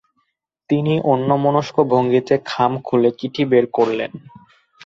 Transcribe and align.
তিনি 0.69 0.93
অন্যমনস্ক 1.05 1.75
ভঙ্গিতে 1.91 2.35
খাম, 2.45 2.71
খুলে 2.83 3.09
চিঠি 3.19 3.43
বের 3.51 3.65
করলেন। 3.73 4.11